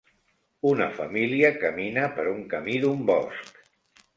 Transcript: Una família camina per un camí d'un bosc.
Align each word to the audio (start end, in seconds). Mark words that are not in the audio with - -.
Una 0.69 0.87
família 0.95 1.51
camina 1.65 2.07
per 2.17 2.25
un 2.33 2.41
camí 2.55 2.81
d'un 2.87 3.05
bosc. 3.11 3.63